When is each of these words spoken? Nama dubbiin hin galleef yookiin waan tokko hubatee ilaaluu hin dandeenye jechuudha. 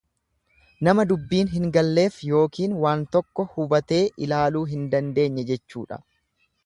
Nama 0.87 1.03
dubbiin 1.09 1.51
hin 1.51 1.67
galleef 1.75 2.17
yookiin 2.29 2.73
waan 2.85 3.05
tokko 3.17 3.47
hubatee 3.59 4.03
ilaaluu 4.29 4.65
hin 4.75 4.89
dandeenye 4.95 5.45
jechuudha. 5.53 6.01